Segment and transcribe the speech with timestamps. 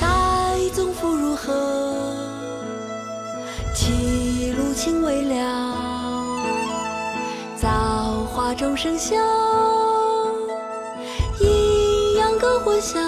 [0.00, 0.06] 待
[0.74, 2.14] 宗父如何？
[3.74, 6.42] 歧路情未了。
[7.56, 9.14] 造化钟声啸，
[11.40, 12.98] 阴阳割昏晓。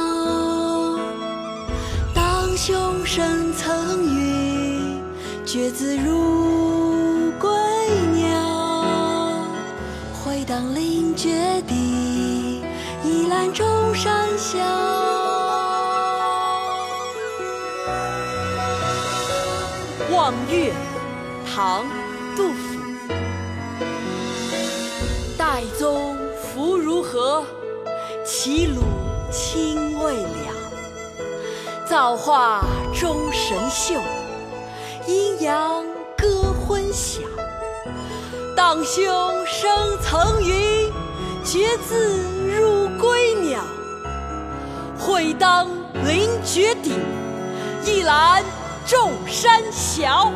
[2.14, 5.02] 荡胸生曾云，
[5.45, 7.13] 决眦入。
[10.47, 12.62] 当凌绝地，
[13.03, 14.59] 一览众山小。
[20.11, 20.70] 望岳，
[21.51, 21.84] 唐·
[22.37, 22.79] 杜甫。
[25.39, 27.42] 岱宗夫如何？
[28.27, 28.83] 齐鲁
[29.31, 30.53] 青未了。
[31.89, 32.62] 造化
[32.95, 33.98] 钟神秀，
[35.06, 35.83] 阴阳
[36.19, 37.23] 割昏晓。
[38.55, 39.05] 荡胸
[39.47, 40.93] 生腾云，
[41.45, 43.61] 决眦入归鸟。
[44.97, 45.69] 会当
[46.05, 46.93] 凌绝顶，
[47.84, 48.45] 一览
[48.87, 50.31] 众山小。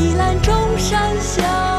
[0.00, 1.69] 一览众山小。